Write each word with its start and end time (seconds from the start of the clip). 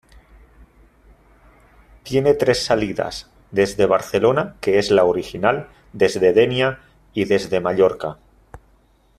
Tiene 2.01 2.33
tres 2.33 2.65
salidas: 2.65 3.29
desde 3.51 3.85
Barcelona, 3.85 4.55
que 4.59 4.79
es 4.79 4.89
la 4.89 5.03
original; 5.05 5.69
desde 5.93 6.33
Denia; 6.33 6.79
y 7.13 7.25
desde 7.25 7.61
Mallorca. 7.61 8.17